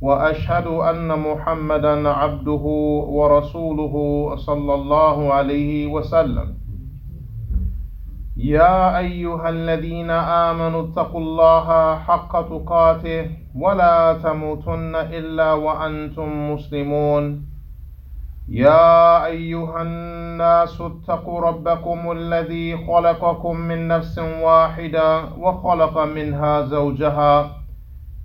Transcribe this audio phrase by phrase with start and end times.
[0.00, 2.64] وأشهد أن محمدا عبده
[3.08, 3.94] ورسوله
[4.36, 6.54] صلى الله عليه وسلم.
[8.36, 17.46] يا أيها الذين آمنوا اتقوا الله حق تقاته ولا تموتن إلا وأنتم مسلمون.
[18.48, 27.63] يا أيها الناس اتقوا ربكم الذي خلقكم من نفس واحدة وخلق منها زوجها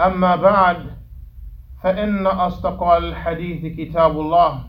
[0.00, 0.76] أما بعد
[1.82, 4.60] فإن أصدق الحديث كتاب الله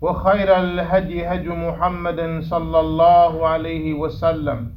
[0.00, 4.74] وخير الهدي هدي محمد صلى الله عليه وسلم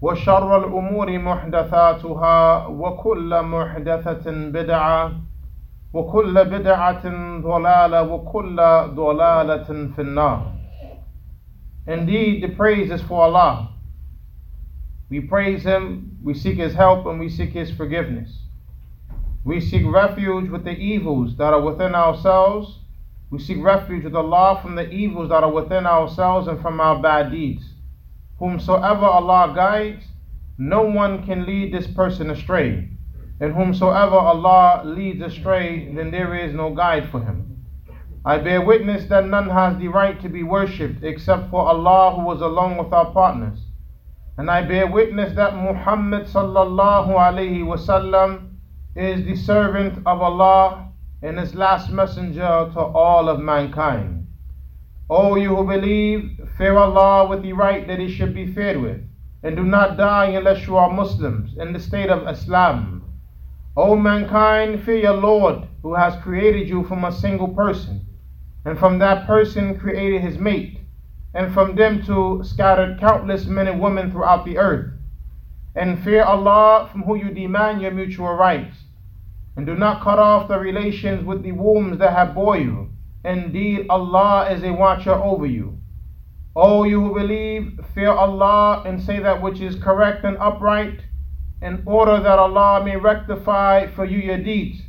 [0.00, 5.12] وشر الأمور محدثاتها وكل محدثة بدعة
[5.92, 7.02] وكل بدعة
[7.42, 8.56] ضلالة وكل
[8.94, 10.52] ضلالة في النار
[11.86, 13.70] Indeed, the praise is for Allah.
[15.08, 18.30] We praise Him, we seek His help, and we seek His forgiveness.
[19.42, 22.78] We seek refuge with the evils that are within ourselves.
[23.30, 27.00] We seek refuge with Allah from the evils that are within ourselves and from our
[27.00, 27.64] bad deeds.
[28.38, 30.04] Whomsoever Allah guides,
[30.58, 32.90] no one can lead this person astray.
[33.40, 37.64] And whomsoever Allah leads astray, then there is no guide for him.
[38.22, 42.26] I bear witness that none has the right to be worshipped except for Allah who
[42.26, 43.58] was alone without partners.
[44.36, 48.49] And I bear witness that Muhammad sallallahu alayhi wasallam
[48.96, 50.88] is the servant of Allah
[51.22, 54.26] and his last messenger to all of mankind.
[55.08, 59.00] O you who believe, fear Allah with the right that he should be feared with,
[59.42, 63.04] and do not die unless you are Muslims in the state of Islam.
[63.76, 68.06] O mankind, fear your Lord who has created you from a single person
[68.64, 70.80] and from that person created his mate,
[71.34, 74.92] and from them two scattered countless men and women throughout the earth.
[75.74, 78.76] And fear Allah from whom you demand your mutual rights,
[79.56, 82.90] and do not cut off the relations with the wombs that have bore you.
[83.24, 85.78] Indeed, Allah is a watcher over you.
[86.56, 91.00] O you who believe, fear Allah and say that which is correct and upright,
[91.62, 94.80] in order that Allah may rectify for you your deeds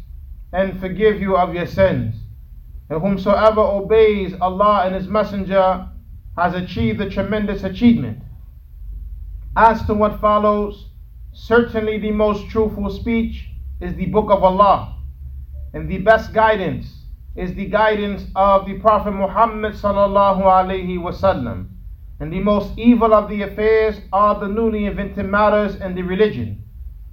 [0.54, 2.16] and forgive you of your sins.
[2.90, 5.88] And whomsoever obeys Allah and His Messenger
[6.38, 8.24] has achieved a tremendous achievement.
[9.56, 10.90] As to what follows,
[11.34, 14.98] certainly the most truthful speech is the Book of Allah,
[15.74, 21.68] and the best guidance is the guidance of the Prophet Muhammad sallallahu alaihi wasallam.
[22.20, 26.64] And the most evil of the affairs are the newly invented matters in the religion.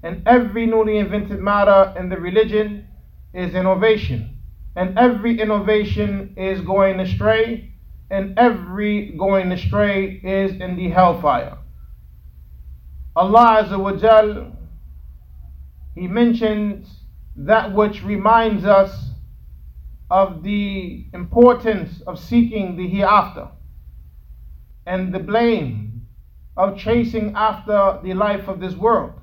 [0.02, 2.86] And every newly invented matter in the religion
[3.32, 4.38] is innovation
[4.78, 7.72] and every innovation is going astray,
[8.10, 11.57] and every going astray is in the hellfire.
[13.17, 14.51] Allah Azza wa Jal,
[15.95, 16.87] He mentions
[17.35, 19.11] that which reminds us
[20.09, 23.47] of the importance of seeking the hereafter
[24.85, 26.07] and the blame
[26.55, 29.13] of chasing after the life of this world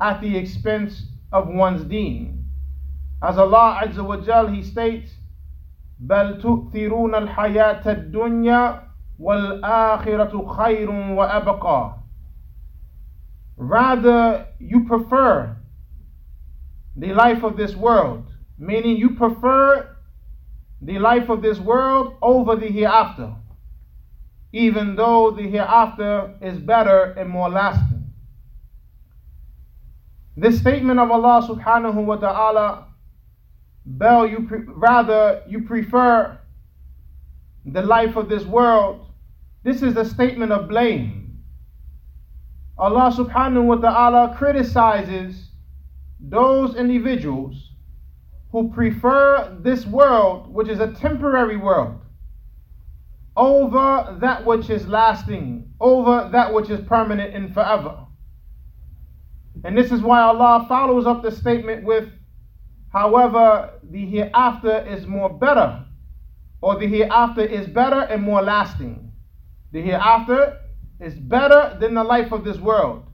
[0.00, 2.44] at the expense of one's deen.
[3.22, 5.12] As Allah Azza wa Jal, He states,
[6.00, 8.82] بل تؤثرون الحياة الدنيا
[9.18, 11.94] والآخرة خير وأبقى.
[13.57, 15.55] Rather, you prefer
[16.95, 18.25] the life of this world,
[18.57, 19.95] meaning you prefer
[20.81, 23.33] the life of this world over the hereafter,
[24.51, 28.03] even though the hereafter is better and more lasting.
[30.37, 32.87] This statement of Allah subhanahu wa ta'ala
[33.85, 36.39] Bell, you pre- rather you prefer
[37.65, 39.07] the life of this world.
[39.63, 41.24] This is a statement of blame.
[42.77, 45.51] Allah subhanahu wa ta'ala criticizes
[46.19, 47.71] those individuals
[48.51, 52.01] who prefer this world, which is a temporary world,
[53.37, 58.05] over that which is lasting, over that which is permanent and forever.
[59.63, 62.09] And this is why Allah follows up the statement with,
[62.91, 65.85] however, the hereafter is more better,
[66.61, 69.11] or the hereafter is better and more lasting.
[69.71, 70.59] The hereafter
[70.99, 73.05] is better than the life of this world,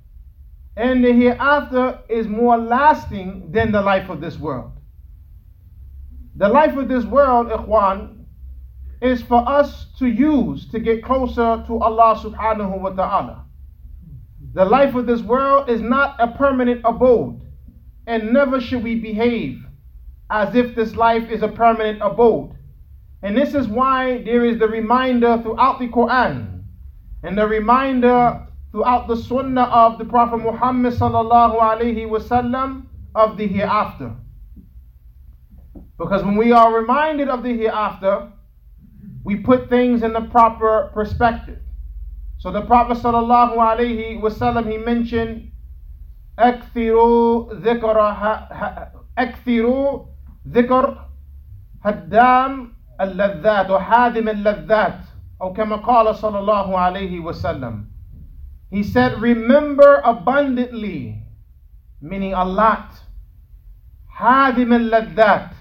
[0.78, 4.72] and the hereafter is more lasting than the life of this world.
[6.36, 8.26] The life of this world, ikhwan,
[9.02, 13.46] is for us to use to get closer to Allah subhanahu wa ta'ala.
[14.54, 17.42] The life of this world is not a permanent abode,
[18.06, 19.64] and never should we behave
[20.30, 22.56] as if this life is a permanent abode.
[23.24, 26.61] And this is why there is the reminder throughout the Quran
[27.23, 33.47] and the reminder throughout the Sunnah of the Prophet Muhammad sallallahu alaihi wasallam of the
[33.47, 34.15] hereafter.
[35.99, 38.31] Because when we are reminded of the hereafter,
[39.25, 41.59] we put things in the proper perspective.
[42.39, 45.53] So the Prophet sallallahu alaihi wasallam he mentioned
[46.39, 47.99] أكثروا ذكر
[49.19, 50.03] أكثروا
[50.49, 51.07] ذكر
[51.85, 54.99] هدام اللذات وحادم اللذات
[55.41, 57.85] أو كما قال صلى الله عليه وسلم
[58.71, 61.23] He said remember abundantly
[62.01, 62.91] meaning a lot
[64.19, 65.57] حادم اللذات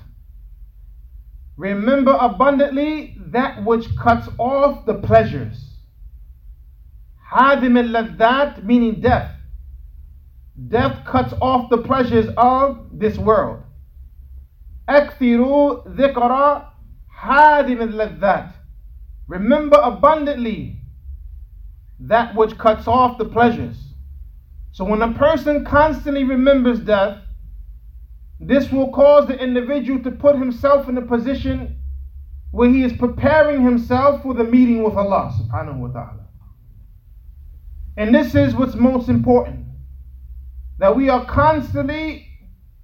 [1.58, 5.78] Remember abundantly that which cuts off the pleasures.
[7.32, 9.32] Hadim al meaning death.
[10.68, 13.64] Death cuts off the pleasures of this world.
[14.90, 16.68] Akthiru dhikra
[17.24, 18.54] hadim al
[19.31, 20.81] Remember abundantly
[22.01, 23.77] that which cuts off the pleasures.
[24.73, 27.19] So when a person constantly remembers death,
[28.41, 31.79] this will cause the individual to put himself in a position
[32.51, 36.27] where he is preparing himself for the meeting with Allah subhanahu wa ta'ala.
[37.97, 39.65] And this is what's most important.
[40.79, 42.27] That we are constantly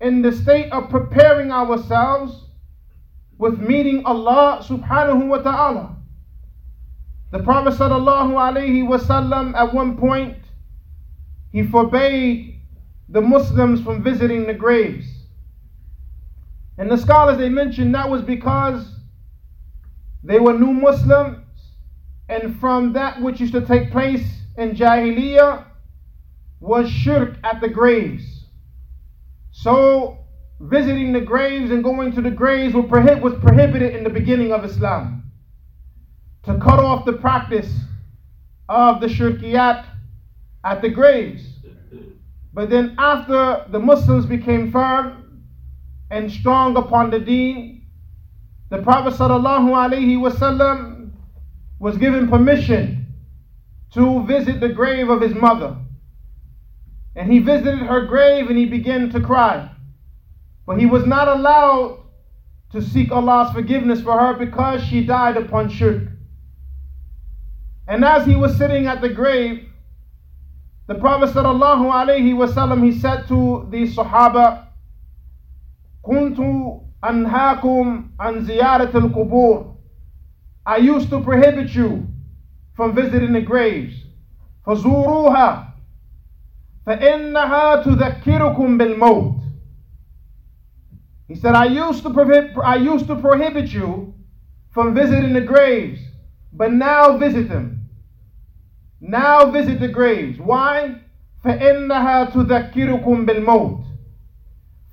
[0.00, 2.40] in the state of preparing ourselves
[3.36, 5.96] with meeting Allah subhanahu wa ta'ala.
[7.32, 10.38] The Prophet wasallam at one point
[11.52, 12.60] he forbade
[13.08, 15.06] the Muslims from visiting the graves.
[16.78, 18.92] And the scholars they mentioned that was because
[20.22, 21.38] they were new Muslims,
[22.28, 24.26] and from that which used to take place
[24.58, 25.64] in Jahiliyyah
[26.60, 28.44] was shirk at the graves.
[29.52, 30.18] So
[30.60, 35.15] visiting the graves and going to the graves was prohibited in the beginning of Islam.
[36.46, 37.72] To cut off the practice
[38.68, 39.84] of the shirkiyat
[40.64, 41.42] at the graves.
[42.54, 45.42] But then after the Muslims became firm
[46.10, 47.86] and strong upon the deen,
[48.70, 49.18] the Prophet
[51.78, 53.06] was given permission
[53.92, 55.76] to visit the grave of his mother.
[57.16, 59.70] And he visited her grave and he began to cry.
[60.66, 62.04] But he was not allowed
[62.72, 66.08] to seek Allah's forgiveness for her because she died upon shirk.
[67.87, 69.67] And as he was sitting at the grave,
[70.87, 74.67] the Prophet ﷺ he said to the Sahaba,
[76.03, 76.37] كنت
[77.03, 79.75] أنهاكم عن زيارة القبور
[80.65, 82.07] I used to prohibit you
[82.73, 83.95] from visiting the graves
[84.65, 85.67] فزوروها
[86.85, 89.35] فإنها تذكركم بالموت
[91.27, 94.13] He said I used to prohibit I used to prohibit you
[94.71, 95.99] from visiting the graves
[96.53, 97.74] but now visit them
[98.99, 100.95] now visit the graves why
[101.43, 103.91] فإنها تذكركم بالموت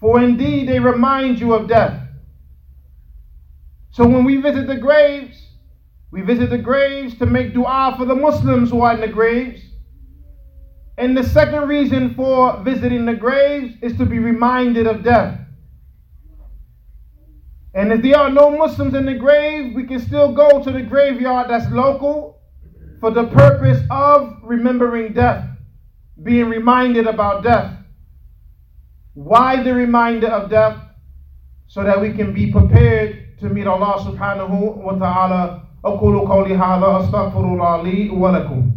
[0.01, 2.01] for indeed they remind you of death.
[3.91, 5.37] So when we visit the graves,
[6.11, 9.61] we visit the graves to make dua for the Muslims who are in the graves.
[10.97, 15.39] And the second reason for visiting the graves is to be reminded of death.
[17.75, 20.83] And if there are no Muslims in the grave, we can still go to the
[20.83, 22.32] graveyard that's local
[23.03, 25.45] for the purpose of remembering death,
[26.23, 27.75] being reminded about death.
[29.15, 30.77] Why the reminder of death?
[31.69, 35.65] So that we can be prepared to meet Allah subhanahu wa ta'ala.
[35.85, 38.72] أقول قولي هذا أستغفر الله لي ولكم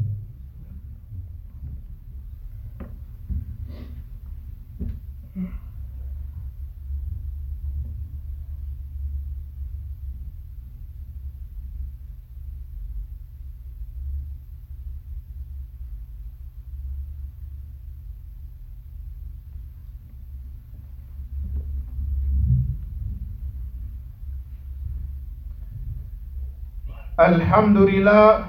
[27.20, 28.46] الحمد لله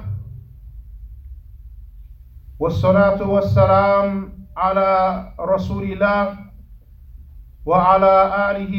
[2.59, 4.91] والصلاة والسلام على
[5.39, 6.38] رسول الله
[7.65, 8.15] وعلى
[8.51, 8.75] آله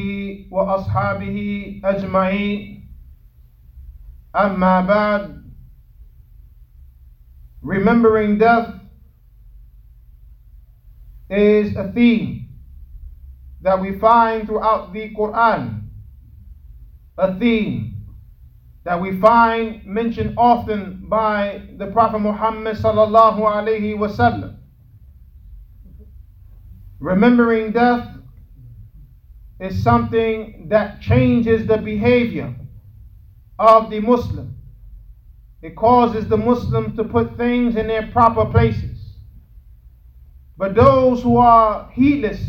[0.50, 1.36] وأصحابه
[1.84, 2.88] أجمعين
[4.36, 5.38] أما بعد
[7.62, 8.74] Remembering death
[11.30, 12.48] is a theme
[13.62, 15.88] that we find throughout the Quran.
[17.16, 17.97] A theme
[18.88, 24.56] that we find mentioned often by the Prophet Muhammad sallallahu alaihi wasallam.
[26.98, 28.08] Remembering death
[29.60, 32.54] is something that changes the behavior
[33.58, 34.56] of the Muslim.
[35.60, 38.98] It causes the Muslim to put things in their proper places.
[40.56, 42.40] But those who are heedless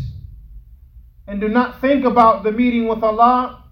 [1.28, 3.66] and do not think about the meeting with Allah,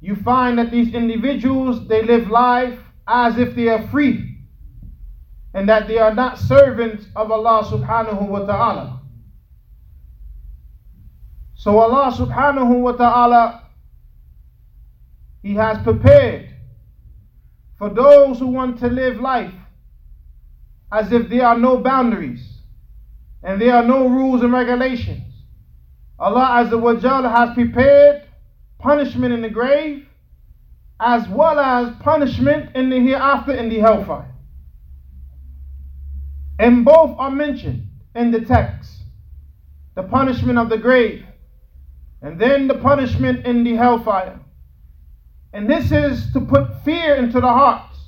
[0.00, 4.38] you find that these individuals they live life as if they are free
[5.52, 9.00] and that they are not servants of Allah subhanahu wa ta'ala.
[11.54, 13.62] So Allah subhanahu wa ta'ala
[15.42, 16.48] He has prepared
[17.78, 19.52] for those who want to live life
[20.92, 22.46] as if there are no boundaries
[23.42, 25.22] and there are no rules and regulations.
[26.18, 28.24] Allah Azza wa Jal has prepared
[28.80, 30.06] punishment in the grave
[31.00, 34.34] as well as punishment in the hereafter in the hellfire.
[36.58, 38.92] And both are mentioned in the text
[39.94, 41.24] the punishment of the grave
[42.22, 44.38] and then the punishment in the hellfire.
[45.52, 47.98] And this is to put fear into the hearts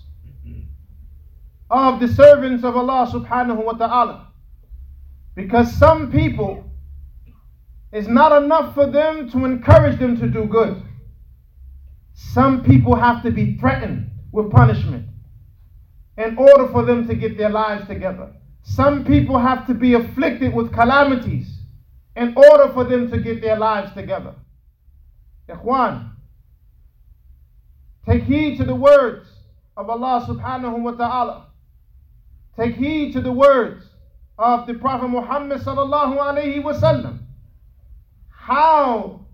[1.70, 4.28] of the servants of Allah subhanahu wa ta'ala.
[5.34, 6.70] Because some people,
[7.92, 10.82] it's not enough for them to encourage them to do good.
[12.14, 15.08] Some people have to be threatened with punishment
[16.16, 18.32] in order for them to get their lives together.
[18.62, 21.48] Some people have to be afflicted with calamities
[22.16, 24.34] in order for them to get their lives together.
[25.48, 26.10] Ikhwan,
[28.06, 29.26] take heed to the words
[29.76, 31.46] of Allah subhanahu wa ta'ala.
[32.56, 33.84] Take heed to the words
[34.38, 37.21] of the Prophet Muhammad sallallahu alayhi wasallam.
[38.41, 39.25] How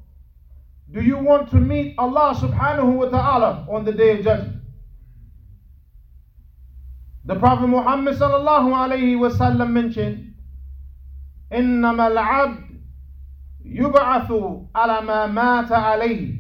[0.92, 4.62] do you want to meet Allah subhanahu wa ta'ala on the day of judgment?
[7.26, 10.34] The Prophet Muhammad sallallahu alayhi wasallam mentioned,
[11.52, 12.80] إنما العبد
[13.66, 14.30] يبعث
[14.76, 16.40] على ما مات عليه.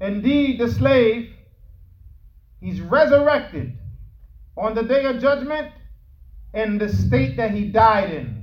[0.00, 1.30] Indeed, the slave,
[2.60, 3.78] he's resurrected
[4.56, 5.72] on the day of judgment
[6.54, 8.35] in the state that he died in.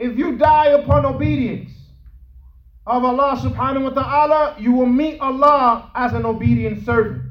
[0.00, 1.70] If you die upon obedience
[2.86, 7.30] of Allah subhanahu wa ta'ala, you will meet Allah as an obedient servant.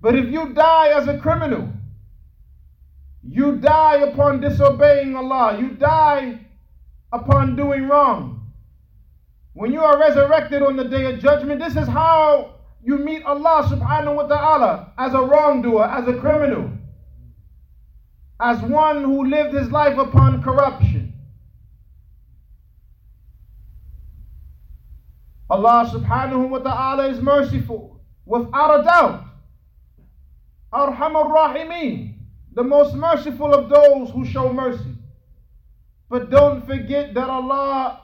[0.00, 1.70] But if you die as a criminal,
[3.22, 6.40] you die upon disobeying Allah, you die
[7.12, 8.50] upon doing wrong.
[9.52, 13.68] When you are resurrected on the day of judgment, this is how you meet Allah
[13.68, 16.70] subhanahu wa ta'ala as a wrongdoer, as a criminal,
[18.40, 21.12] as one who lived his life upon corruption.
[25.50, 29.24] Allah subhanahu wa ta'ala is merciful, without a doubt.
[30.72, 32.14] Arhamur Rahimeen,
[32.54, 34.94] the most merciful of those who show mercy.
[36.08, 38.02] But don't forget that Allah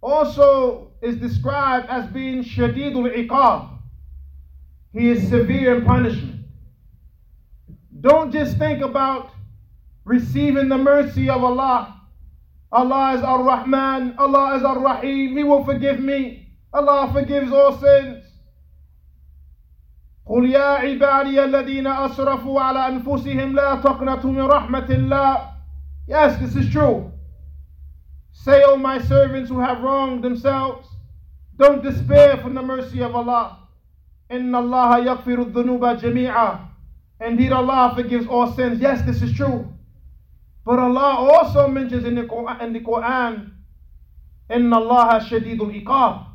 [0.00, 3.70] also is described as being Shadidul Iqab.
[4.92, 6.46] He is severe in punishment.
[8.00, 9.30] Don't just think about
[10.05, 12.01] receiving the mercy of Allah.
[12.71, 16.47] Allah is Ar Rahman, Allah is Ar Rahim, He will forgive me.
[16.73, 18.25] Allah forgives all sins.
[20.27, 25.47] قل يا عبادي الذين أسرفوا على أنفسهم لا تقنطوا من رحمة الله
[26.07, 27.11] Yes, this is true.
[28.31, 30.87] Say, O my servants who have wronged themselves,
[31.57, 33.57] don't despair from the mercy of Allah.
[34.31, 36.59] إن الله يغفر الذنوب جميعا
[37.19, 38.79] Indeed, Allah forgives all sins.
[38.79, 39.67] Yes, this is true.
[40.65, 43.51] But Allah also mentions in the Quran, in the Quran
[44.51, 46.25] إن الله شديد العقاب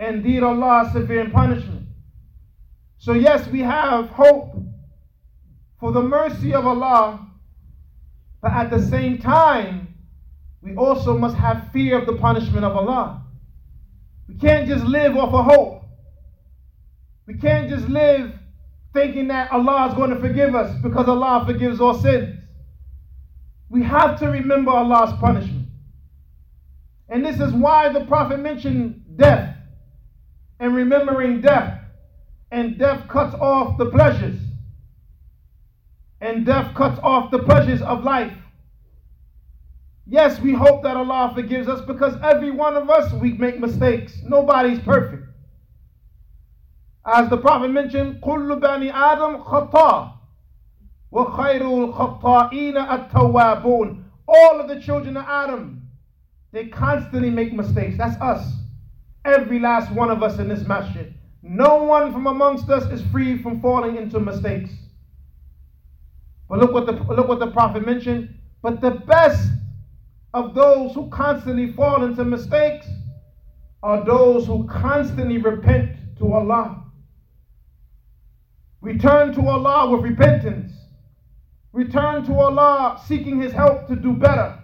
[0.00, 1.86] Indeed, Allah is severe in punishment.
[2.96, 4.56] So, yes, we have hope
[5.78, 7.26] for the mercy of Allah,
[8.40, 9.94] but at the same time,
[10.62, 13.22] we also must have fear of the punishment of Allah.
[14.26, 15.84] We can't just live off of hope.
[17.26, 18.32] We can't just live
[18.94, 22.38] thinking that Allah is going to forgive us because Allah forgives all sins.
[23.68, 25.68] We have to remember Allah's punishment.
[27.08, 29.56] And this is why the Prophet mentioned death
[30.58, 31.80] and remembering death.
[32.50, 34.38] and death cuts off the pleasures.
[36.20, 38.36] And death cuts off the pleasures of life.
[40.06, 44.20] Yes, we hope that Allah forgives us because every one of us, we make mistakes.
[44.24, 45.22] Nobody's perfect.
[47.06, 50.13] As the Prophet mentioned, كل بني آدم خطأ وخير الخطائين التوابون
[54.27, 55.87] all of the children of Adam,
[56.51, 57.97] they constantly make mistakes.
[57.97, 58.51] That's us.
[59.23, 61.13] Every last one of us in this masjid.
[61.41, 64.71] No one from amongst us is free from falling into mistakes.
[66.49, 68.37] But look what the look what the Prophet mentioned.
[68.61, 69.47] But the best
[70.33, 72.87] of those who constantly fall into mistakes
[73.81, 76.83] are those who constantly repent to Allah.
[78.81, 80.73] Return to Allah with repentance.
[81.75, 84.57] Return to Allah seeking His help to do better.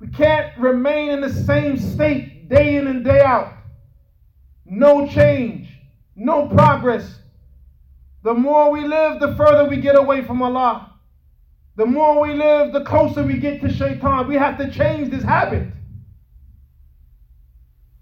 [0.00, 3.52] We can't remain in the same state day in and day out.
[4.64, 5.68] No change,
[6.16, 7.18] no progress.
[8.22, 10.94] The more we live, the further we get away from Allah.
[11.76, 14.26] The more we live, the closer we get to shaitan.
[14.26, 15.68] We have to change this habit.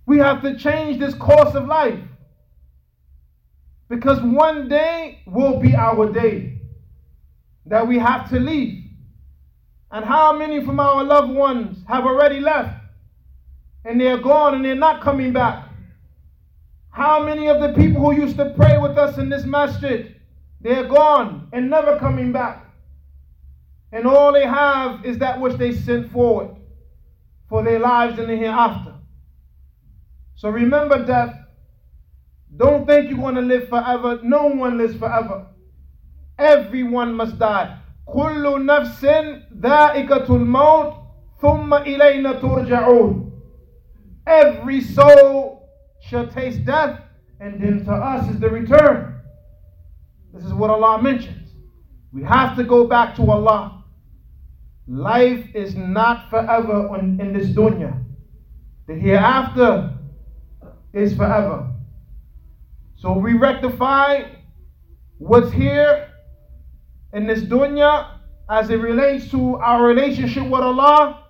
[0.07, 1.99] We have to change this course of life.
[3.89, 6.62] Because one day will be our day
[7.67, 8.85] that we have to leave.
[9.91, 12.81] And how many from our loved ones have already left
[13.85, 15.69] and they're gone and they're not coming back?
[16.91, 20.15] How many of the people who used to pray with us in this masjid,
[20.61, 22.65] they're gone and never coming back?
[23.93, 26.57] And all they have is that which they sent forward
[27.49, 28.95] for their lives in the hereafter.
[30.37, 31.39] So remember death.
[32.57, 34.21] Don't think you're going to live forever.
[34.23, 35.47] No one lives forever.
[36.42, 37.78] Everyone must die.
[38.08, 39.06] كل نفس
[39.60, 40.94] ذائقة الموت
[41.42, 43.32] ثم إلينا ترجعون.
[44.26, 45.70] Every soul
[46.02, 47.00] shall taste death,
[47.40, 49.22] and then to us is the return.
[50.34, 51.50] This is what Allah mentions.
[52.12, 53.84] We have to go back to Allah.
[54.88, 58.04] Life is not forever in, in this dunya.
[58.88, 59.98] The hereafter
[60.94, 61.74] is forever.
[62.96, 64.24] So we rectify
[65.18, 66.08] what's here
[67.13, 68.19] in this dunya
[68.51, 71.25] as it relates to our relationship with Allah,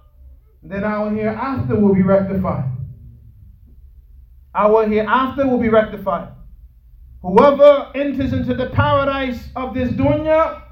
[0.62, 2.64] then our hereafter will be rectified.
[4.54, 6.28] Our hereafter will be rectified.
[7.22, 10.62] Whoever enters into the paradise of this dunya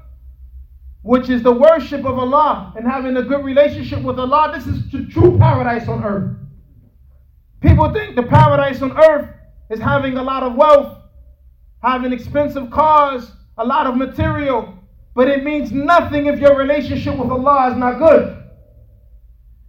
[1.03, 4.91] which is the worship of Allah and having a good relationship with Allah, this is
[4.91, 6.37] the true paradise on earth.
[7.61, 9.29] People think the paradise on earth
[9.69, 10.97] is having a lot of wealth,
[11.81, 14.73] having expensive cars, a lot of material,
[15.13, 18.37] but it means nothing if your relationship with Allah is not good.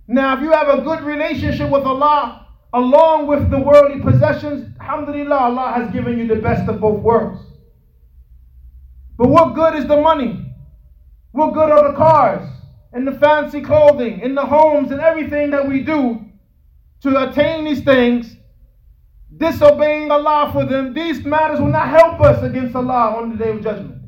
[0.06, 5.36] Now, if you have a good relationship with Allah, along with the worldly possessions, alhamdulillah,
[5.36, 7.40] Allah has given you the best of both worlds.
[9.16, 10.54] But what good is the money?
[11.32, 12.48] What good are the cars
[12.92, 16.24] and the fancy clothing and the homes and everything that we do
[17.02, 18.36] to attain these things?
[19.36, 23.50] Disobeying Allah for them, these matters will not help us against Allah on the day
[23.50, 24.01] of judgment.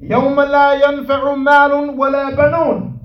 [0.00, 2.98] يوم لا ينفع مال ولا بنون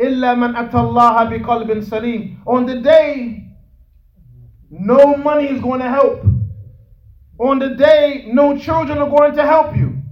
[0.00, 2.36] إلا من أتى الله بقلب سليم.
[2.46, 3.44] On the day,
[4.70, 6.22] no money is going to help.
[7.38, 10.02] On the day, no children are going to help you,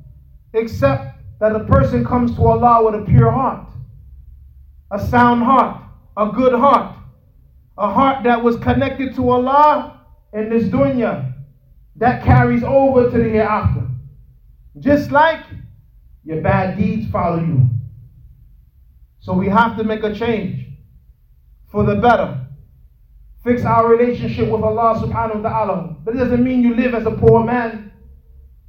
[0.54, 3.68] except that a person comes to Allah with a pure heart,
[4.90, 5.82] a sound heart,
[6.16, 6.96] a good heart,
[7.76, 10.00] a heart that was connected to Allah
[10.32, 11.32] in this dunya
[11.96, 13.86] that carries over to the hereafter.
[14.78, 15.44] Just like
[16.24, 17.68] your bad deeds follow you.
[19.20, 20.66] So we have to make a change
[21.68, 22.46] for the better.
[23.44, 25.96] Fix our relationship with Allah subhanahu wa ta'ala.
[26.04, 27.92] That doesn't mean you live as a poor man.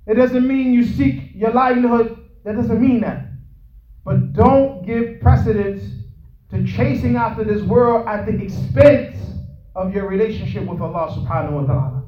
[0.06, 3.26] It doesn't mean you seek your livelihood that doesn't mean that.
[4.06, 5.84] But don't give precedence
[6.52, 9.18] to chasing after this world at the expense
[9.76, 12.04] of your relationship with Allah subhanahu wa ta'ala.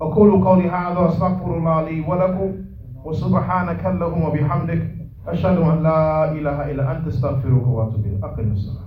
[0.00, 2.64] أقول قولي هذا أستغفر الله لي ولكم
[3.07, 4.81] وسبحانك اللهم وبحمدك
[5.27, 8.23] أشهد أن لا إله إلا أنت أستغفرك وأتوب إليك.
[8.23, 8.86] أقم الصلاة.